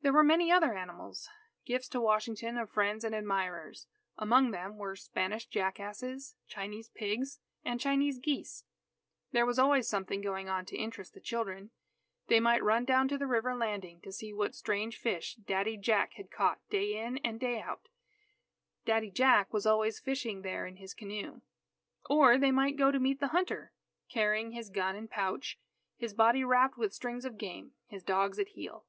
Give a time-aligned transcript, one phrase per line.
[0.00, 1.28] There were many other animals
[1.66, 3.86] gifts to Washington of friends and admirers.
[4.16, 8.64] Among them were Spanish jackasses, Chinese pigs, and Chinese geese.
[9.32, 11.70] There was always something going on to interest the children.
[12.28, 16.14] They might run down to the river landing to see what strange fish "Daddy Jack"
[16.14, 17.88] had caught; day in and day out,
[18.86, 21.42] "Daddy Jack" was always fishing there in his canoe.
[22.08, 23.72] Or they might go to meet the hunter
[24.08, 25.58] "carrying his gun and pouch,
[25.96, 28.86] his body wrapped with strings of game, his dogs at heel."